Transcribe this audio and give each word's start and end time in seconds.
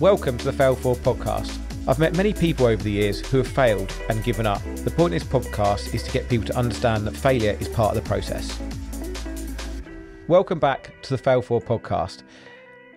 Welcome 0.00 0.38
to 0.38 0.44
the 0.44 0.52
Fail 0.52 0.76
For 0.76 0.94
podcast. 0.94 1.58
I've 1.88 1.98
met 1.98 2.16
many 2.16 2.32
people 2.32 2.66
over 2.66 2.80
the 2.80 2.92
years 2.92 3.18
who 3.26 3.38
have 3.38 3.48
failed 3.48 3.92
and 4.08 4.22
given 4.22 4.46
up. 4.46 4.62
The 4.76 4.92
point 4.92 5.12
of 5.12 5.20
this 5.20 5.24
podcast 5.24 5.92
is 5.92 6.04
to 6.04 6.12
get 6.12 6.28
people 6.28 6.46
to 6.46 6.56
understand 6.56 7.04
that 7.04 7.16
failure 7.16 7.56
is 7.58 7.66
part 7.66 7.96
of 7.96 8.04
the 8.04 8.08
process. 8.08 8.56
Welcome 10.28 10.60
back 10.60 10.92
to 11.02 11.10
the 11.10 11.18
Fail 11.18 11.42
For 11.42 11.60
podcast. 11.60 12.22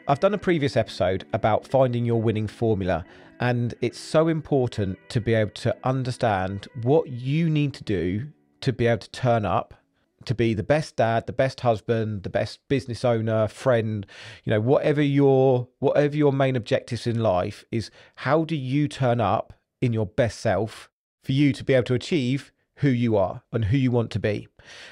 I've 0.07 0.19
done 0.19 0.35
a 0.35 0.37
previous 0.37 0.77
episode 0.77 1.25
about 1.33 1.67
finding 1.67 2.05
your 2.05 2.21
winning 2.21 2.45
formula, 2.45 3.03
and 3.39 3.73
it's 3.81 3.99
so 3.99 4.27
important 4.27 4.99
to 5.09 5.19
be 5.19 5.33
able 5.33 5.53
to 5.53 5.75
understand 5.83 6.67
what 6.83 7.07
you 7.07 7.49
need 7.49 7.73
to 7.73 7.83
do 7.83 8.27
to 8.59 8.71
be 8.71 8.85
able 8.85 8.99
to 8.99 9.09
turn 9.09 9.43
up 9.43 9.73
to 10.25 10.35
be 10.35 10.53
the 10.53 10.63
best 10.63 10.95
dad, 10.95 11.27
the 11.27 11.33
best 11.33 11.61
husband, 11.61 12.23
the 12.23 12.29
best 12.29 12.59
business 12.67 13.03
owner, 13.03 13.47
friend, 13.47 14.05
you 14.43 14.51
know, 14.51 14.61
whatever 14.61 15.01
your 15.01 15.67
whatever 15.79 16.15
your 16.15 16.33
main 16.33 16.55
objectives 16.55 17.07
in 17.07 17.19
life 17.19 17.63
is, 17.71 17.91
how 18.15 18.43
do 18.43 18.55
you 18.55 18.87
turn 18.87 19.19
up 19.19 19.53
in 19.81 19.93
your 19.93 20.05
best 20.05 20.39
self 20.39 20.89
for 21.23 21.31
you 21.31 21.53
to 21.53 21.63
be 21.63 21.73
able 21.73 21.83
to 21.83 21.93
achieve 21.93 22.51
who 22.81 22.89
you 22.89 23.15
are 23.15 23.43
and 23.51 23.65
who 23.65 23.77
you 23.77 23.91
want 23.91 24.09
to 24.09 24.19
be. 24.19 24.47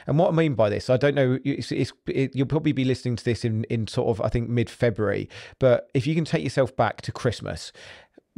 And 0.06 0.18
what 0.20 0.30
I 0.30 0.32
mean 0.32 0.54
by 0.54 0.70
this, 0.70 0.92
I 0.92 0.98
don't 0.98 1.16
know, 1.16 1.40
it's, 1.44 1.72
it's, 1.72 1.92
it, 2.06 2.36
you'll 2.36 2.46
probably 2.46 2.72
be 2.72 2.86
listening 2.86 3.16
to 3.16 3.26
this 3.26 3.44
in, 3.44 3.64
in 3.66 3.88
sort 3.88 4.10
of, 4.10 4.24
I 4.24 4.30
think, 4.30 4.48
mid 4.48 4.70
February. 4.70 5.28
But 5.58 5.90
if 5.96 6.06
you 6.06 6.14
can 6.14 6.24
take 6.24 6.44
yourself 6.44 6.76
back 6.76 7.02
to 7.02 7.12
Christmas, 7.12 7.72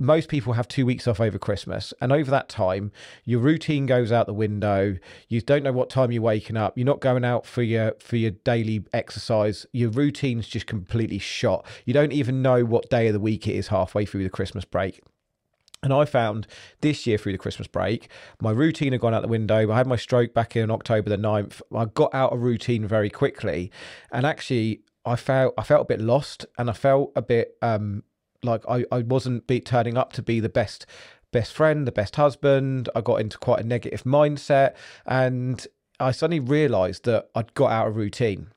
most 0.01 0.29
people 0.29 0.53
have 0.53 0.67
two 0.67 0.83
weeks 0.85 1.07
off 1.07 1.19
over 1.21 1.37
Christmas, 1.37 1.93
and 2.01 2.11
over 2.11 2.31
that 2.31 2.49
time, 2.49 2.91
your 3.23 3.39
routine 3.39 3.85
goes 3.85 4.11
out 4.11 4.25
the 4.25 4.33
window. 4.33 4.97
You 5.29 5.41
don't 5.41 5.61
know 5.61 5.71
what 5.71 5.91
time 5.91 6.11
you're 6.11 6.23
waking 6.23 6.57
up. 6.57 6.75
You're 6.75 6.85
not 6.85 7.01
going 7.01 7.23
out 7.23 7.45
for 7.45 7.61
your 7.61 7.93
for 7.99 8.15
your 8.15 8.31
daily 8.31 8.83
exercise. 8.93 9.67
Your 9.73 9.91
routine's 9.91 10.47
just 10.47 10.65
completely 10.65 11.19
shot. 11.19 11.67
You 11.85 11.93
don't 11.93 12.11
even 12.13 12.41
know 12.41 12.65
what 12.65 12.89
day 12.89 13.07
of 13.07 13.13
the 13.13 13.19
week 13.19 13.47
it 13.47 13.53
is 13.53 13.67
halfway 13.67 14.05
through 14.05 14.23
the 14.23 14.29
Christmas 14.29 14.65
break. 14.65 15.01
And 15.83 15.93
I 15.93 16.05
found 16.05 16.47
this 16.81 17.05
year 17.05 17.17
through 17.17 17.31
the 17.31 17.37
Christmas 17.37 17.67
break, 17.67 18.09
my 18.39 18.51
routine 18.51 18.91
had 18.91 19.01
gone 19.01 19.13
out 19.13 19.21
the 19.21 19.27
window. 19.27 19.71
I 19.71 19.77
had 19.77 19.87
my 19.87 19.95
stroke 19.95 20.33
back 20.33 20.55
in 20.55 20.69
October 20.69 21.09
the 21.09 21.17
9th. 21.17 21.61
I 21.75 21.85
got 21.85 22.13
out 22.13 22.33
of 22.33 22.41
routine 22.41 22.87
very 22.87 23.09
quickly. 23.09 23.71
And 24.11 24.25
actually, 24.25 24.81
I 25.05 25.15
felt 25.15 25.53
I 25.57 25.63
felt 25.63 25.81
a 25.81 25.85
bit 25.85 25.99
lost 25.99 26.45
and 26.57 26.69
I 26.69 26.73
felt 26.73 27.11
a 27.15 27.21
bit 27.21 27.57
um, 27.61 28.03
like 28.43 28.63
I, 28.67 28.85
I 28.91 28.99
wasn't 28.99 29.47
be 29.47 29.59
turning 29.59 29.97
up 29.97 30.13
to 30.13 30.21
be 30.21 30.39
the 30.39 30.49
best 30.49 30.85
best 31.31 31.53
friend, 31.53 31.87
the 31.87 31.91
best 31.91 32.15
husband. 32.17 32.89
I 32.95 33.01
got 33.01 33.21
into 33.21 33.37
quite 33.37 33.61
a 33.61 33.67
negative 33.67 34.03
mindset 34.03 34.75
and 35.05 35.65
I 35.99 36.11
suddenly 36.11 36.39
realized 36.39 37.05
that 37.05 37.29
I'd 37.35 37.53
got 37.53 37.71
out 37.71 37.87
of 37.87 37.95
routine. 37.95 38.47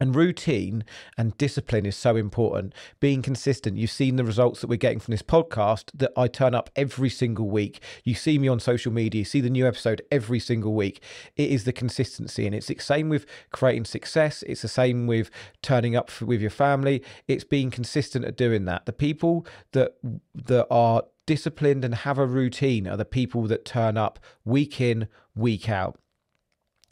And 0.00 0.16
routine 0.16 0.84
and 1.18 1.36
discipline 1.36 1.84
is 1.84 1.94
so 1.94 2.16
important. 2.16 2.74
Being 3.00 3.20
consistent. 3.20 3.76
You've 3.76 3.90
seen 3.90 4.16
the 4.16 4.24
results 4.24 4.62
that 4.62 4.68
we're 4.68 4.76
getting 4.76 4.98
from 4.98 5.12
this 5.12 5.22
podcast 5.22 5.90
that 5.94 6.10
I 6.16 6.26
turn 6.26 6.54
up 6.54 6.70
every 6.74 7.10
single 7.10 7.50
week. 7.50 7.82
You 8.02 8.14
see 8.14 8.38
me 8.38 8.48
on 8.48 8.60
social 8.60 8.92
media, 8.92 9.20
you 9.20 9.24
see 9.26 9.42
the 9.42 9.50
new 9.50 9.66
episode 9.66 10.00
every 10.10 10.40
single 10.40 10.74
week. 10.74 11.02
It 11.36 11.50
is 11.50 11.64
the 11.64 11.72
consistency. 11.72 12.46
And 12.46 12.54
it's 12.54 12.68
the 12.68 12.78
same 12.78 13.10
with 13.10 13.26
creating 13.52 13.84
success. 13.84 14.42
It's 14.44 14.62
the 14.62 14.68
same 14.68 15.06
with 15.06 15.30
turning 15.60 15.94
up 15.94 16.10
for, 16.10 16.24
with 16.24 16.40
your 16.40 16.50
family. 16.50 17.02
It's 17.28 17.44
being 17.44 17.70
consistent 17.70 18.24
at 18.24 18.36
doing 18.36 18.64
that. 18.64 18.86
The 18.86 18.92
people 18.92 19.46
that 19.72 19.96
that 20.34 20.66
are 20.70 21.02
disciplined 21.26 21.84
and 21.84 21.94
have 21.94 22.18
a 22.18 22.26
routine 22.26 22.88
are 22.88 22.96
the 22.96 23.04
people 23.04 23.42
that 23.46 23.64
turn 23.64 23.96
up 23.96 24.18
week 24.44 24.80
in, 24.80 25.08
week 25.34 25.68
out. 25.68 25.98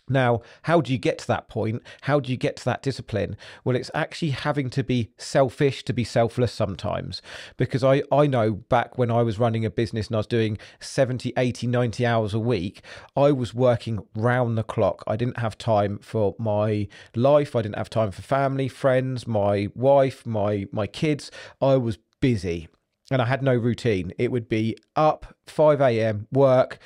Now, 0.09 0.43
how 0.63 0.81
do 0.81 0.93
you 0.93 0.99
get 0.99 1.19
to 1.19 1.27
that 1.29 1.49
point? 1.49 1.83
How 2.03 2.21
do 2.21 2.31
you 2.31 2.37
get 2.37 2.57
to 2.57 2.65
that 2.67 2.83
discipline? 2.83 3.37
Well, 3.65 3.77
it's 3.77 3.91
actually 3.95 4.31
having 4.31 4.71
to 4.71 4.83
be 4.83 5.11
selfish 5.17 5.85
to 5.85 5.93
be 5.93 6.05
selfless 6.05 6.53
sometimes. 6.53 7.23
Because 7.57 7.85
I, 7.85 8.03
I 8.11 8.27
know 8.27 8.53
back 8.53 8.99
when 8.99 9.11
I 9.11 9.23
was 9.23 9.39
running 9.39 9.65
a 9.65 9.71
business 9.71 10.09
and 10.09 10.17
I 10.17 10.19
was 10.19 10.27
doing 10.27 10.59
70, 10.81 11.33
80, 11.37 11.67
90 11.67 12.07
hours 12.07 12.35
a 12.35 12.39
week, 12.39 12.83
I 13.17 13.33
was 13.33 13.55
working 13.55 14.01
round 14.15 14.57
the 14.59 14.65
clock. 14.65 15.05
I 15.07 15.17
didn't 15.17 15.39
have 15.39 15.59
time 15.59 15.99
for 15.99 16.35
my 16.39 16.89
life. 17.15 17.55
I 17.55 17.63
didn't 17.63 17.79
have 17.79 17.91
time 17.91 18.11
for 18.11 18.23
family, 18.23 18.69
friends, 18.69 19.27
my 19.27 19.69
wife, 19.75 20.27
my 20.27 20.67
my 20.73 20.87
kids. 20.87 21.31
I 21.61 21.77
was 21.77 21.99
busy 22.21 22.69
and 23.11 23.23
I 23.23 23.27
had 23.27 23.43
no 23.43 23.55
routine. 23.55 24.13
It 24.19 24.31
would 24.31 24.49
be 24.49 24.77
up 24.97 25.35
5 25.47 25.81
a.m., 25.81 26.27
work, 26.31 26.79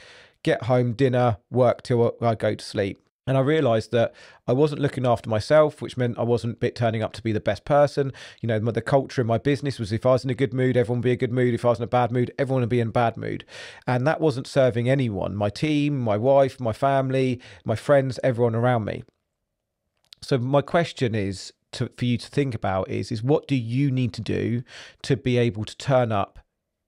get 0.42 0.64
home, 0.64 0.92
dinner, 0.92 1.38
work 1.50 1.82
till 1.82 2.16
I 2.20 2.34
go 2.34 2.54
to 2.54 2.64
sleep. 2.64 3.01
And 3.26 3.36
I 3.36 3.40
realized 3.40 3.92
that 3.92 4.12
I 4.48 4.52
wasn't 4.52 4.80
looking 4.80 5.06
after 5.06 5.30
myself, 5.30 5.80
which 5.80 5.96
meant 5.96 6.18
I 6.18 6.22
wasn't 6.22 6.58
bit 6.58 6.74
turning 6.74 7.02
up 7.02 7.12
to 7.12 7.22
be 7.22 7.30
the 7.30 7.40
best 7.40 7.64
person. 7.64 8.12
You 8.40 8.48
know, 8.48 8.58
the 8.58 8.82
culture 8.82 9.20
in 9.20 9.28
my 9.28 9.38
business 9.38 9.78
was 9.78 9.92
if 9.92 10.04
I 10.04 10.12
was 10.12 10.24
in 10.24 10.30
a 10.30 10.34
good 10.34 10.52
mood, 10.52 10.76
everyone 10.76 10.98
would 10.98 11.04
be 11.04 11.10
in 11.10 11.14
a 11.14 11.18
good 11.18 11.32
mood. 11.32 11.54
If 11.54 11.64
I 11.64 11.68
was 11.68 11.78
in 11.78 11.84
a 11.84 11.88
bad 11.88 12.10
mood, 12.10 12.32
everyone 12.36 12.62
would 12.62 12.68
be 12.68 12.80
in 12.80 12.88
a 12.88 12.92
bad 12.92 13.16
mood. 13.16 13.44
And 13.86 14.06
that 14.08 14.20
wasn't 14.20 14.48
serving 14.48 14.88
anyone 14.88 15.36
my 15.36 15.50
team, 15.50 16.00
my 16.00 16.16
wife, 16.16 16.58
my 16.58 16.72
family, 16.72 17.40
my 17.64 17.76
friends, 17.76 18.18
everyone 18.24 18.56
around 18.56 18.84
me. 18.84 19.04
So, 20.20 20.38
my 20.38 20.62
question 20.62 21.14
is 21.14 21.52
to, 21.72 21.90
for 21.96 22.04
you 22.04 22.18
to 22.18 22.28
think 22.28 22.54
about 22.54 22.88
is, 22.88 23.12
is 23.12 23.22
what 23.22 23.46
do 23.46 23.54
you 23.54 23.90
need 23.90 24.12
to 24.14 24.20
do 24.20 24.62
to 25.02 25.16
be 25.16 25.38
able 25.38 25.64
to 25.64 25.76
turn 25.76 26.10
up 26.12 26.38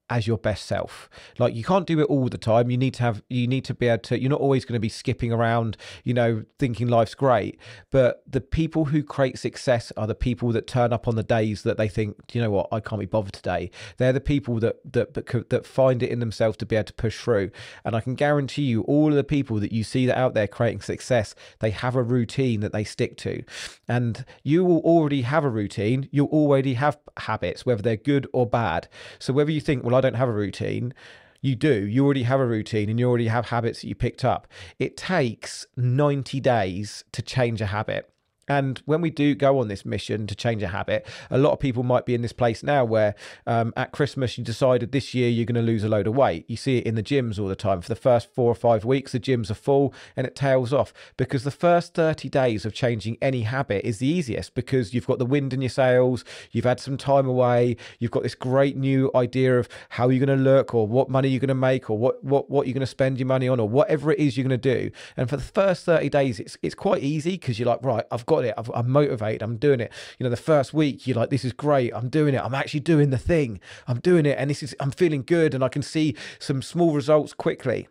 as 0.09 0.27
your 0.27 0.37
best 0.37 0.65
self. 0.65 1.09
Like 1.39 1.55
you 1.55 1.63
can't 1.63 1.87
do 1.87 1.99
it 1.99 2.05
all 2.05 2.27
the 2.29 2.37
time. 2.37 2.69
You 2.69 2.77
need 2.77 2.93
to 2.95 3.03
have 3.03 3.23
you 3.29 3.47
need 3.47 3.65
to 3.65 3.73
be 3.73 3.87
able 3.87 4.03
to 4.03 4.19
you're 4.19 4.29
not 4.29 4.41
always 4.41 4.65
going 4.65 4.73
to 4.75 4.79
be 4.79 4.89
skipping 4.89 5.31
around 5.31 5.77
you 6.03 6.13
know 6.13 6.43
thinking 6.59 6.87
life's 6.87 7.15
great 7.15 7.59
but 7.91 8.23
the 8.27 8.41
people 8.41 8.85
who 8.85 9.03
create 9.03 9.37
success 9.37 9.91
are 9.97 10.07
the 10.07 10.15
people 10.15 10.51
that 10.51 10.67
turn 10.67 10.93
up 10.93 11.07
on 11.07 11.15
the 11.15 11.23
days 11.23 11.63
that 11.63 11.77
they 11.77 11.87
think 11.87 12.15
you 12.33 12.41
know 12.41 12.51
what? 12.51 12.67
I 12.71 12.79
can't 12.79 12.99
be 12.99 13.05
bothered 13.05 13.33
today. 13.33 13.71
They're 13.97 14.13
the 14.13 14.21
people 14.21 14.59
that 14.59 14.77
that 14.91 15.13
that, 15.49 15.65
find 15.65 16.03
it 16.03 16.09
in 16.09 16.19
themselves 16.19 16.57
to 16.57 16.65
be 16.65 16.75
able 16.75 16.85
to 16.85 16.93
push 16.93 17.19
through. 17.19 17.51
And 17.83 17.95
I 17.95 18.01
can 18.01 18.15
guarantee 18.15 18.63
you 18.63 18.81
all 18.83 19.09
of 19.09 19.15
the 19.15 19.23
people 19.23 19.59
that 19.59 19.71
you 19.71 19.83
see 19.83 20.05
that 20.05 20.17
out 20.17 20.33
there 20.33 20.47
creating 20.47 20.81
success 20.81 21.33
they 21.59 21.71
have 21.71 21.95
a 21.95 22.03
routine 22.03 22.59
that 22.61 22.71
they 22.71 22.83
stick 22.83 23.17
to. 23.17 23.43
And 23.87 24.25
you 24.43 24.63
will 24.65 24.79
already 24.79 25.23
have 25.23 25.43
a 25.43 25.49
routine. 25.49 26.09
You'll 26.11 26.27
already 26.27 26.75
have 26.75 26.97
habits 27.17 27.65
whether 27.65 27.81
they're 27.81 27.95
good 27.95 28.27
or 28.33 28.45
bad. 28.45 28.87
So 29.19 29.33
whether 29.33 29.51
you 29.51 29.61
think 29.61 29.83
well 29.83 29.95
I 29.95 30.01
don't 30.05 30.17
have 30.17 30.29
a 30.29 30.33
routine. 30.33 30.93
You 31.41 31.55
do. 31.55 31.85
You 31.85 32.03
already 32.05 32.23
have 32.23 32.39
a 32.39 32.45
routine 32.45 32.89
and 32.89 32.99
you 32.99 33.07
already 33.07 33.27
have 33.27 33.49
habits 33.49 33.81
that 33.81 33.87
you 33.87 33.95
picked 33.95 34.25
up. 34.25 34.47
It 34.79 34.97
takes 34.97 35.67
90 35.77 36.39
days 36.39 37.03
to 37.11 37.21
change 37.21 37.61
a 37.61 37.67
habit. 37.67 38.09
And 38.47 38.81
when 38.85 39.01
we 39.01 39.09
do 39.09 39.35
go 39.35 39.59
on 39.59 39.67
this 39.67 39.85
mission 39.85 40.27
to 40.27 40.35
change 40.35 40.61
a 40.61 40.67
habit, 40.67 41.05
a 41.29 41.37
lot 41.37 41.51
of 41.51 41.59
people 41.59 41.83
might 41.83 42.05
be 42.05 42.13
in 42.13 42.21
this 42.21 42.33
place 42.33 42.63
now 42.63 42.85
where 42.85 43.15
um, 43.47 43.73
at 43.75 43.91
Christmas 43.91 44.37
you 44.37 44.43
decided 44.43 44.91
this 44.91 45.13
year 45.13 45.29
you're 45.29 45.45
going 45.45 45.55
to 45.55 45.61
lose 45.61 45.83
a 45.83 45.89
load 45.89 46.07
of 46.07 46.15
weight. 46.15 46.45
You 46.47 46.57
see 46.57 46.77
it 46.77 46.85
in 46.85 46.95
the 46.95 47.03
gyms 47.03 47.39
all 47.39 47.47
the 47.47 47.55
time. 47.55 47.81
For 47.81 47.89
the 47.89 47.95
first 47.95 48.33
four 48.33 48.51
or 48.51 48.55
five 48.55 48.85
weeks, 48.85 49.11
the 49.13 49.19
gyms 49.19 49.49
are 49.49 49.55
full 49.55 49.93
and 50.15 50.27
it 50.27 50.35
tails 50.35 50.73
off 50.73 50.93
because 51.17 51.43
the 51.43 51.51
first 51.51 51.93
30 51.93 52.29
days 52.29 52.65
of 52.65 52.73
changing 52.73 53.17
any 53.21 53.41
habit 53.41 53.85
is 53.85 53.99
the 53.99 54.07
easiest 54.07 54.53
because 54.53 54.93
you've 54.93 55.07
got 55.07 55.19
the 55.19 55.25
wind 55.25 55.53
in 55.53 55.61
your 55.61 55.69
sails, 55.69 56.23
you've 56.51 56.65
had 56.65 56.79
some 56.79 56.97
time 56.97 57.27
away, 57.27 57.77
you've 57.99 58.11
got 58.11 58.23
this 58.23 58.35
great 58.35 58.77
new 58.77 59.09
idea 59.15 59.57
of 59.57 59.67
how 59.89 60.09
you're 60.09 60.25
going 60.25 60.37
to 60.37 60.43
look 60.43 60.73
or 60.73 60.87
what 60.87 61.09
money 61.09 61.29
you're 61.29 61.39
going 61.39 61.47
to 61.47 61.55
make 61.55 61.89
or 61.89 61.97
what, 61.97 62.23
what, 62.23 62.49
what 62.49 62.67
you're 62.67 62.73
going 62.73 62.81
to 62.81 62.87
spend 62.87 63.17
your 63.17 63.27
money 63.27 63.47
on 63.47 63.59
or 63.59 63.67
whatever 63.67 64.11
it 64.11 64.19
is 64.19 64.37
you're 64.37 64.47
going 64.47 64.59
to 64.59 64.81
do. 64.81 64.91
And 65.17 65.29
for 65.29 65.37
the 65.37 65.43
first 65.43 65.85
30 65.85 66.09
days, 66.09 66.39
it's, 66.39 66.57
it's 66.61 66.75
quite 66.75 67.01
easy 67.01 67.31
because 67.31 67.59
you're 67.59 67.67
like, 67.67 67.83
right, 67.83 68.05
I've 68.11 68.25
got 68.25 68.34
got 68.35 68.45
it. 68.45 68.53
I've, 68.57 68.69
I'm 68.73 68.89
motivated. 68.89 69.41
I'm 69.41 69.57
doing 69.57 69.79
it. 69.79 69.91
You 70.19 70.23
know, 70.23 70.29
the 70.29 70.37
first 70.37 70.73
week 70.73 71.07
you're 71.07 71.17
like, 71.17 71.29
this 71.29 71.45
is 71.45 71.53
great. 71.53 71.91
I'm 71.93 72.09
doing 72.09 72.33
it. 72.33 72.41
I'm 72.41 72.55
actually 72.55 72.81
doing 72.81 73.09
the 73.09 73.17
thing. 73.17 73.59
I'm 73.87 73.99
doing 73.99 74.25
it, 74.25 74.37
and 74.37 74.49
this 74.49 74.63
is 74.63 74.75
I'm 74.79 74.91
feeling 74.91 75.23
good, 75.23 75.53
and 75.53 75.63
I 75.63 75.69
can 75.69 75.81
see 75.81 76.15
some 76.39 76.61
small 76.61 76.93
results 76.93 77.33
quickly. 77.33 77.87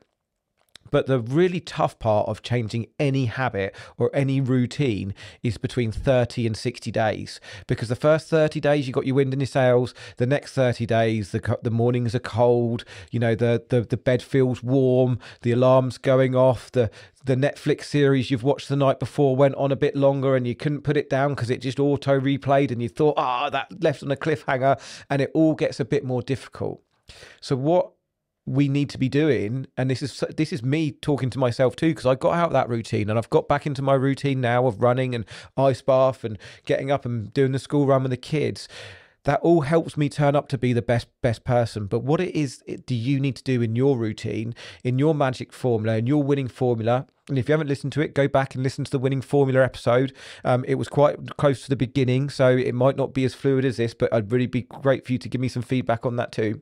But 0.95 1.09
the 1.09 1.19
really 1.19 1.59
tough 1.59 1.99
part 1.99 2.29
of 2.29 2.43
changing 2.43 2.87
any 3.01 3.25
habit 3.25 3.75
or 3.99 4.13
any 4.15 4.41
routine 4.41 5.13
is 5.43 5.59
between 5.59 5.91
30 5.91 6.47
and 6.47 6.57
60 6.57 6.93
days. 6.93 7.41
Because 7.67 7.89
the 7.89 7.97
first 7.97 8.29
30 8.29 8.61
days, 8.61 8.87
you 8.87 8.93
got 8.93 9.05
your 9.05 9.17
wind 9.17 9.33
in 9.33 9.41
your 9.41 9.49
sails. 9.49 9.93
The 10.19 10.27
next 10.27 10.53
30 10.53 10.87
days, 10.87 11.33
the, 11.33 11.59
the 11.65 11.73
mornings 11.73 12.15
are 12.15 12.21
cold. 12.21 12.85
You 13.11 13.19
know, 13.19 13.35
the, 13.35 13.65
the, 13.71 13.81
the 13.81 13.97
bed 13.97 14.23
feels 14.23 14.63
warm. 14.63 15.19
The 15.43 15.51
alarm's 15.51 15.99
going 15.99 16.37
off. 16.37 16.71
The, 16.71 16.93
the 17.25 17.35
Netflix 17.35 17.87
series 17.87 18.31
you've 18.31 18.45
watched 18.45 18.69
the 18.69 18.77
night 18.77 19.01
before 19.01 19.35
went 19.35 19.57
on 19.57 19.73
a 19.73 19.77
bit 19.77 19.97
longer 19.97 20.37
and 20.37 20.47
you 20.47 20.55
couldn't 20.55 20.83
put 20.83 20.97
it 20.97 21.11
down 21.11 21.31
because 21.31 21.51
it 21.51 21.61
just 21.61 21.81
auto 21.81 22.21
replayed 22.21 22.71
and 22.71 22.81
you 22.81 22.89
thought, 22.89 23.15
ah, 23.17 23.47
oh, 23.47 23.51
that 23.51 23.83
left 23.83 24.05
on 24.05 24.13
a 24.13 24.17
cliffhanger. 24.17 24.81
And 25.11 25.21
it 25.21 25.33
all 25.35 25.57
gets 25.57 25.81
a 25.81 25.85
bit 25.85 26.05
more 26.05 26.23
difficult. 26.23 26.85
So, 27.41 27.57
what 27.57 27.94
we 28.47 28.69
need 28.69 28.91
to 28.91 28.99
be 28.99 29.09
doing 29.09 29.67
and 29.77 29.91
this 29.91 30.03
is 30.03 30.23
this 30.37 30.53
is 30.53 30.63
me 30.63 30.91
talking 30.91 31.31
to 31.31 31.39
myself 31.39 31.75
too 31.75 31.89
because 31.89 32.05
I 32.05 32.15
got 32.15 32.35
out 32.35 32.47
of 32.49 32.53
that 32.53 32.69
routine 32.69 33.09
and 33.09 33.19
I've 33.19 33.31
got 33.31 33.49
back 33.49 33.67
into 33.67 33.81
my 33.81 33.95
routine 33.95 34.41
now 34.41 34.67
of 34.67 34.83
running 34.83 35.15
and 35.15 35.25
ice 35.57 35.81
bath 35.81 36.25
and 36.25 36.39
getting 36.67 36.91
up 36.91 37.07
and 37.07 37.33
doing 37.33 37.53
the 37.53 37.59
school 37.59 37.87
run 37.87 38.03
with 38.03 38.11
the 38.11 38.17
kids. 38.17 38.69
That 39.25 39.41
all 39.41 39.63
helps 39.63 39.97
me 39.97 40.11
turn 40.11 40.37
up 40.37 40.49
to 40.49 40.59
be 40.59 40.75
the 40.75 40.83
best 40.83 41.09
best 41.23 41.45
person 41.45 41.87
but 41.87 42.01
what 42.01 42.21
it 42.21 42.37
is 42.37 42.63
it, 42.67 42.85
do 42.85 42.95
you 42.95 43.19
need 43.19 43.37
to 43.37 43.43
do 43.43 43.63
in 43.63 43.75
your 43.75 43.97
routine 43.97 44.55
in 44.83 44.99
your 44.99 45.15
magic 45.15 45.51
formula 45.51 45.97
in 45.97 46.07
your 46.07 46.23
winning 46.23 46.49
formula? 46.49 47.07
And 47.31 47.39
if 47.39 47.49
you 47.49 47.55
haven't 47.55 47.69
listened 47.69 47.95
to 47.95 48.03
it 48.03 48.13
go 48.13 48.29
back 48.29 48.55
and 48.55 48.63
listen 48.63 48.85
to 48.85 48.91
the 48.91 48.99
winning 48.99 49.23
formula 49.23 49.65
episode. 49.65 50.13
Um, 50.45 50.63
it 50.69 50.75
was 50.75 50.89
quite 50.89 51.39
close 51.39 51.63
to 51.63 51.71
the 51.71 51.77
beginning 51.77 52.29
so 52.29 52.51
it 52.51 52.75
might 52.75 52.97
not 52.97 53.15
be 53.15 53.25
as 53.25 53.33
fluid 53.33 53.65
as 53.65 53.79
this 53.79 53.95
but 53.95 54.13
i'd 54.13 54.31
really 54.31 54.47
be 54.47 54.63
great 54.63 55.07
for 55.07 55.13
you 55.13 55.19
to 55.19 55.31
give 55.31 55.41
me 55.41 55.49
some 55.49 55.63
feedback 55.63 56.05
on 56.05 56.17
that 56.17 56.31
too 56.31 56.61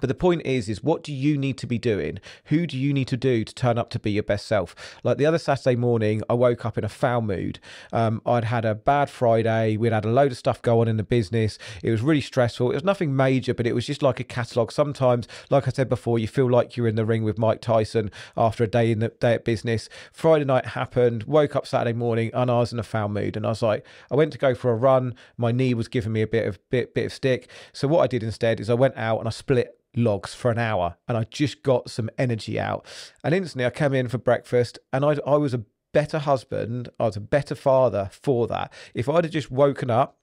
but 0.00 0.08
the 0.08 0.14
point 0.14 0.42
is, 0.44 0.68
is 0.68 0.82
what 0.82 1.02
do 1.02 1.12
you 1.12 1.36
need 1.36 1.58
to 1.58 1.66
be 1.66 1.78
doing? 1.78 2.18
Who 2.46 2.66
do 2.66 2.76
you 2.78 2.92
need 2.92 3.08
to 3.08 3.16
do 3.16 3.44
to 3.44 3.54
turn 3.54 3.78
up 3.78 3.90
to 3.90 3.98
be 3.98 4.12
your 4.12 4.22
best 4.22 4.46
self? 4.46 4.74
Like 5.02 5.18
the 5.18 5.26
other 5.26 5.38
Saturday 5.38 5.76
morning, 5.76 6.22
I 6.28 6.34
woke 6.34 6.64
up 6.64 6.78
in 6.78 6.84
a 6.84 6.88
foul 6.88 7.22
mood. 7.22 7.58
Um, 7.92 8.22
I'd 8.26 8.44
had 8.44 8.64
a 8.64 8.74
bad 8.74 9.10
Friday. 9.10 9.76
We'd 9.76 9.92
had 9.92 10.04
a 10.04 10.10
load 10.10 10.32
of 10.32 10.38
stuff 10.38 10.62
go 10.62 10.80
on 10.80 10.88
in 10.88 10.96
the 10.96 11.02
business. 11.02 11.58
It 11.82 11.90
was 11.90 12.02
really 12.02 12.20
stressful. 12.20 12.70
It 12.70 12.74
was 12.74 12.84
nothing 12.84 13.14
major, 13.14 13.54
but 13.54 13.66
it 13.66 13.74
was 13.74 13.86
just 13.86 14.02
like 14.02 14.20
a 14.20 14.24
catalogue. 14.24 14.72
Sometimes, 14.72 15.26
like 15.50 15.66
I 15.66 15.70
said 15.70 15.88
before, 15.88 16.18
you 16.18 16.28
feel 16.28 16.50
like 16.50 16.76
you're 16.76 16.88
in 16.88 16.96
the 16.96 17.04
ring 17.04 17.24
with 17.24 17.38
Mike 17.38 17.60
Tyson 17.60 18.10
after 18.36 18.64
a 18.64 18.68
day 18.68 18.90
in 18.90 18.98
the 18.98 19.08
day 19.08 19.34
at 19.34 19.44
business. 19.44 19.88
Friday 20.12 20.44
night 20.44 20.66
happened. 20.66 21.24
Woke 21.24 21.56
up 21.56 21.66
Saturday 21.66 21.96
morning 21.96 22.30
and 22.34 22.50
I 22.50 22.58
was 22.58 22.72
in 22.72 22.78
a 22.78 22.82
foul 22.82 23.08
mood. 23.08 23.36
And 23.36 23.46
I 23.46 23.50
was 23.50 23.62
like, 23.62 23.86
I 24.10 24.14
went 24.14 24.32
to 24.32 24.38
go 24.38 24.54
for 24.54 24.70
a 24.70 24.76
run. 24.76 25.14
My 25.36 25.52
knee 25.52 25.74
was 25.74 25.88
giving 25.88 26.12
me 26.12 26.22
a 26.22 26.26
bit 26.26 26.46
of 26.46 26.58
bit 26.70 26.94
bit 26.94 27.06
of 27.06 27.12
stick. 27.12 27.48
So 27.72 27.88
what 27.88 28.02
I 28.02 28.06
did 28.06 28.22
instead 28.22 28.60
is 28.60 28.70
I 28.70 28.74
went 28.74 28.96
out 28.96 29.18
and 29.18 29.28
I 29.28 29.30
split 29.30 29.55
logs 29.96 30.34
for 30.34 30.50
an 30.50 30.58
hour 30.58 30.96
and 31.08 31.16
I 31.16 31.24
just 31.24 31.62
got 31.62 31.90
some 31.90 32.10
energy 32.18 32.60
out. 32.60 32.86
And 33.24 33.34
instantly 33.34 33.66
I 33.66 33.70
came 33.70 33.94
in 33.94 34.08
for 34.08 34.18
breakfast 34.18 34.78
and 34.92 35.04
I, 35.04 35.16
I 35.26 35.36
was 35.36 35.54
a 35.54 35.64
better 35.92 36.18
husband, 36.18 36.90
I 37.00 37.04
was 37.04 37.16
a 37.16 37.20
better 37.20 37.54
father 37.54 38.10
for 38.12 38.46
that. 38.48 38.72
If 38.94 39.08
I'd 39.08 39.24
have 39.24 39.32
just 39.32 39.50
woken 39.50 39.90
up 39.90 40.18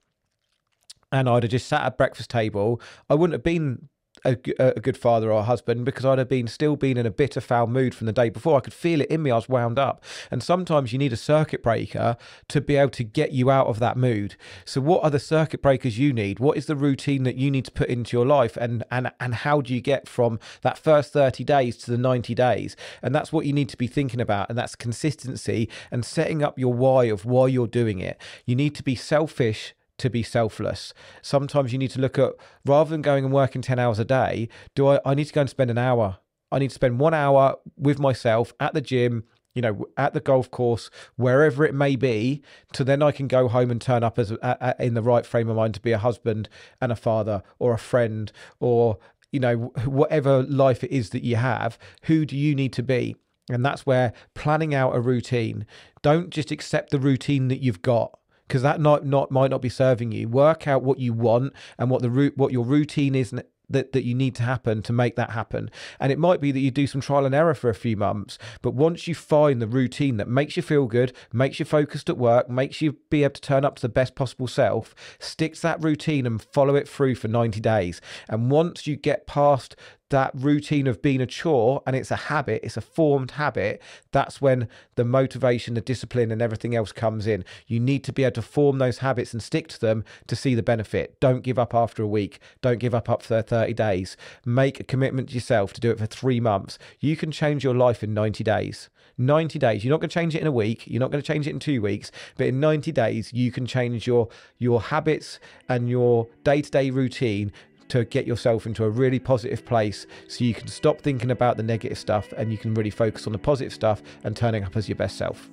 and 1.10 1.28
I'd 1.28 1.42
have 1.42 1.50
just 1.50 1.66
sat 1.66 1.82
at 1.82 1.98
breakfast 1.98 2.30
table, 2.30 2.80
I 3.10 3.14
wouldn't 3.14 3.34
have 3.34 3.42
been 3.42 3.88
a, 4.24 4.36
a, 4.58 4.80
good 4.80 4.96
father 4.96 5.30
or 5.30 5.40
a 5.40 5.42
husband 5.44 5.84
because 5.84 6.04
I'd 6.04 6.18
have 6.18 6.28
been 6.28 6.46
still 6.46 6.76
been 6.76 6.96
in 6.96 7.06
a 7.06 7.10
bitter, 7.10 7.40
foul 7.40 7.66
mood 7.66 7.94
from 7.94 8.06
the 8.06 8.12
day 8.12 8.28
before. 8.28 8.56
I 8.56 8.60
could 8.60 8.72
feel 8.72 9.00
it 9.00 9.10
in 9.10 9.22
me. 9.22 9.30
I 9.30 9.36
was 9.36 9.48
wound 9.48 9.78
up. 9.78 10.02
And 10.30 10.42
sometimes 10.42 10.92
you 10.92 10.98
need 10.98 11.12
a 11.12 11.16
circuit 11.16 11.62
breaker 11.62 12.16
to 12.48 12.60
be 12.60 12.76
able 12.76 12.90
to 12.90 13.04
get 13.04 13.32
you 13.32 13.50
out 13.50 13.66
of 13.66 13.78
that 13.80 13.96
mood. 13.96 14.36
So, 14.64 14.80
what 14.80 15.04
are 15.04 15.10
the 15.10 15.18
circuit 15.18 15.62
breakers 15.62 15.98
you 15.98 16.12
need? 16.12 16.38
What 16.38 16.56
is 16.56 16.66
the 16.66 16.76
routine 16.76 17.24
that 17.24 17.36
you 17.36 17.50
need 17.50 17.64
to 17.66 17.70
put 17.70 17.88
into 17.88 18.16
your 18.16 18.26
life? 18.26 18.56
And 18.56 18.84
and 18.90 19.12
and 19.20 19.34
how 19.34 19.60
do 19.60 19.74
you 19.74 19.80
get 19.80 20.08
from 20.08 20.38
that 20.62 20.78
first 20.78 21.12
30 21.12 21.44
days 21.44 21.76
to 21.78 21.90
the 21.90 21.98
90 21.98 22.34
days? 22.34 22.76
And 23.02 23.14
that's 23.14 23.32
what 23.32 23.46
you 23.46 23.52
need 23.52 23.68
to 23.70 23.76
be 23.76 23.86
thinking 23.86 24.20
about. 24.20 24.48
And 24.48 24.58
that's 24.58 24.74
consistency 24.74 25.68
and 25.90 26.04
setting 26.04 26.42
up 26.42 26.58
your 26.58 26.72
why 26.72 27.04
of 27.04 27.24
why 27.24 27.48
you're 27.48 27.66
doing 27.66 27.98
it. 27.98 28.20
You 28.46 28.56
need 28.56 28.74
to 28.76 28.82
be 28.82 28.94
selfish 28.94 29.74
to 29.98 30.10
be 30.10 30.22
selfless. 30.22 30.92
Sometimes 31.22 31.72
you 31.72 31.78
need 31.78 31.90
to 31.92 32.00
look 32.00 32.18
at 32.18 32.32
rather 32.64 32.90
than 32.90 33.02
going 33.02 33.24
and 33.24 33.32
working 33.32 33.62
10 33.62 33.78
hours 33.78 33.98
a 33.98 34.04
day, 34.04 34.48
do 34.74 34.88
I 34.88 35.00
I 35.04 35.14
need 35.14 35.26
to 35.26 35.32
go 35.32 35.42
and 35.42 35.50
spend 35.50 35.70
an 35.70 35.78
hour. 35.78 36.18
I 36.50 36.58
need 36.58 36.68
to 36.68 36.74
spend 36.74 36.98
1 36.98 37.14
hour 37.14 37.56
with 37.76 37.98
myself 37.98 38.52
at 38.60 38.74
the 38.74 38.80
gym, 38.80 39.24
you 39.54 39.62
know, 39.62 39.86
at 39.96 40.14
the 40.14 40.20
golf 40.20 40.50
course, 40.50 40.90
wherever 41.16 41.64
it 41.64 41.74
may 41.74 41.96
be, 41.96 42.42
to 42.72 42.84
then 42.84 43.02
I 43.02 43.12
can 43.12 43.28
go 43.28 43.48
home 43.48 43.70
and 43.70 43.80
turn 43.80 44.02
up 44.02 44.18
as 44.18 44.30
a, 44.30 44.38
a, 44.42 44.84
in 44.84 44.94
the 44.94 45.02
right 45.02 45.26
frame 45.26 45.48
of 45.48 45.56
mind 45.56 45.74
to 45.74 45.80
be 45.80 45.92
a 45.92 45.98
husband 45.98 46.48
and 46.80 46.92
a 46.92 46.96
father 46.96 47.42
or 47.58 47.72
a 47.72 47.78
friend 47.78 48.32
or 48.60 48.98
you 49.32 49.40
know 49.40 49.56
whatever 49.84 50.44
life 50.44 50.84
it 50.84 50.92
is 50.92 51.10
that 51.10 51.24
you 51.24 51.36
have. 51.36 51.78
Who 52.04 52.24
do 52.24 52.36
you 52.36 52.54
need 52.54 52.72
to 52.74 52.82
be? 52.82 53.16
And 53.50 53.64
that's 53.64 53.84
where 53.84 54.12
planning 54.34 54.74
out 54.74 54.94
a 54.94 55.00
routine. 55.00 55.66
Don't 56.02 56.30
just 56.30 56.50
accept 56.50 56.90
the 56.90 56.98
routine 56.98 57.48
that 57.48 57.60
you've 57.60 57.82
got 57.82 58.18
because 58.46 58.62
that 58.62 58.80
not, 58.80 59.04
not 59.04 59.30
might 59.30 59.50
not 59.50 59.62
be 59.62 59.68
serving 59.68 60.12
you. 60.12 60.28
Work 60.28 60.66
out 60.66 60.82
what 60.82 60.98
you 60.98 61.12
want 61.12 61.52
and 61.78 61.90
what 61.90 62.02
the 62.02 62.10
root 62.10 62.36
what 62.36 62.52
your 62.52 62.64
routine 62.64 63.14
is 63.14 63.32
that, 63.68 63.92
that 63.92 64.04
you 64.04 64.14
need 64.14 64.34
to 64.36 64.42
happen 64.42 64.82
to 64.82 64.92
make 64.92 65.16
that 65.16 65.30
happen. 65.30 65.70
And 66.00 66.12
it 66.12 66.18
might 66.18 66.40
be 66.40 66.52
that 66.52 66.60
you 66.60 66.70
do 66.70 66.86
some 66.86 67.00
trial 67.00 67.26
and 67.26 67.34
error 67.34 67.54
for 67.54 67.70
a 67.70 67.74
few 67.74 67.96
months, 67.96 68.38
but 68.62 68.74
once 68.74 69.08
you 69.08 69.14
find 69.14 69.60
the 69.60 69.66
routine 69.66 70.16
that 70.18 70.28
makes 70.28 70.56
you 70.56 70.62
feel 70.62 70.86
good, 70.86 71.12
makes 71.32 71.58
you 71.58 71.64
focused 71.64 72.10
at 72.10 72.18
work, 72.18 72.48
makes 72.48 72.80
you 72.80 72.96
be 73.10 73.24
able 73.24 73.34
to 73.34 73.40
turn 73.40 73.64
up 73.64 73.76
to 73.76 73.82
the 73.82 73.88
best 73.88 74.14
possible 74.14 74.46
self, 74.46 74.94
stick 75.18 75.54
to 75.54 75.62
that 75.62 75.82
routine 75.82 76.26
and 76.26 76.42
follow 76.42 76.74
it 76.74 76.88
through 76.88 77.14
for 77.14 77.28
90 77.28 77.60
days. 77.60 78.00
And 78.28 78.50
once 78.50 78.86
you 78.86 78.96
get 78.96 79.26
past 79.26 79.76
that 80.14 80.30
routine 80.32 80.86
of 80.86 81.02
being 81.02 81.20
a 81.20 81.26
chore 81.26 81.82
and 81.88 81.96
it's 81.96 82.12
a 82.12 82.16
habit, 82.16 82.60
it's 82.62 82.76
a 82.76 82.80
formed 82.80 83.32
habit, 83.32 83.82
that's 84.12 84.40
when 84.40 84.68
the 84.94 85.04
motivation, 85.04 85.74
the 85.74 85.80
discipline, 85.80 86.30
and 86.30 86.40
everything 86.40 86.72
else 86.72 86.92
comes 86.92 87.26
in. 87.26 87.44
You 87.66 87.80
need 87.80 88.04
to 88.04 88.12
be 88.12 88.22
able 88.22 88.34
to 88.34 88.42
form 88.42 88.78
those 88.78 88.98
habits 88.98 89.32
and 89.32 89.42
stick 89.42 89.66
to 89.68 89.80
them 89.80 90.04
to 90.28 90.36
see 90.36 90.54
the 90.54 90.62
benefit. 90.62 91.18
Don't 91.18 91.42
give 91.42 91.58
up 91.58 91.74
after 91.74 92.00
a 92.00 92.06
week. 92.06 92.38
Don't 92.62 92.78
give 92.78 92.94
up 92.94 93.10
after 93.10 93.42
30 93.42 93.74
days. 93.74 94.16
Make 94.46 94.78
a 94.78 94.84
commitment 94.84 95.30
to 95.30 95.34
yourself 95.34 95.72
to 95.72 95.80
do 95.80 95.90
it 95.90 95.98
for 95.98 96.06
three 96.06 96.38
months. 96.38 96.78
You 97.00 97.16
can 97.16 97.32
change 97.32 97.64
your 97.64 97.74
life 97.74 98.04
in 98.04 98.14
90 98.14 98.44
days. 98.44 98.90
90 99.18 99.58
days. 99.58 99.84
You're 99.84 99.90
not 99.90 100.00
going 100.00 100.10
to 100.10 100.14
change 100.14 100.36
it 100.36 100.42
in 100.42 100.46
a 100.46 100.52
week. 100.52 100.84
You're 100.86 101.00
not 101.00 101.10
going 101.10 101.22
to 101.22 101.26
change 101.26 101.48
it 101.48 101.50
in 101.50 101.58
two 101.58 101.82
weeks. 101.82 102.12
But 102.36 102.46
in 102.46 102.60
90 102.60 102.92
days, 102.92 103.32
you 103.32 103.50
can 103.50 103.66
change 103.66 104.06
your 104.06 104.28
your 104.58 104.80
habits 104.80 105.40
and 105.68 105.88
your 105.88 106.28
day-to-day 106.44 106.90
routine 106.90 107.52
to 107.88 108.04
get 108.04 108.26
yourself 108.26 108.66
into 108.66 108.84
a 108.84 108.90
really 108.90 109.18
positive 109.18 109.64
place 109.64 110.06
so 110.28 110.44
you 110.44 110.54
can 110.54 110.68
stop 110.68 111.00
thinking 111.00 111.30
about 111.30 111.56
the 111.56 111.62
negative 111.62 111.98
stuff 111.98 112.32
and 112.36 112.50
you 112.50 112.58
can 112.58 112.74
really 112.74 112.90
focus 112.90 113.26
on 113.26 113.32
the 113.32 113.38
positive 113.38 113.72
stuff 113.72 114.02
and 114.24 114.36
turning 114.36 114.64
up 114.64 114.76
as 114.76 114.88
your 114.88 114.96
best 114.96 115.16
self. 115.16 115.50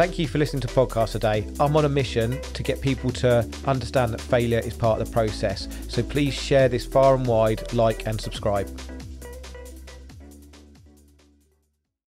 Thank 0.00 0.18
you 0.18 0.26
for 0.26 0.38
listening 0.38 0.62
to 0.62 0.66
the 0.66 0.72
podcast 0.72 1.12
today. 1.12 1.46
I'm 1.60 1.76
on 1.76 1.84
a 1.84 1.88
mission 1.88 2.40
to 2.40 2.62
get 2.62 2.80
people 2.80 3.10
to 3.10 3.46
understand 3.66 4.14
that 4.14 4.20
failure 4.20 4.60
is 4.60 4.72
part 4.72 4.98
of 4.98 5.06
the 5.06 5.12
process. 5.12 5.68
So 5.88 6.02
please 6.02 6.32
share 6.32 6.70
this 6.70 6.86
far 6.86 7.14
and 7.14 7.26
wide, 7.26 7.70
like 7.74 8.06
and 8.06 8.18
subscribe. 8.18 8.70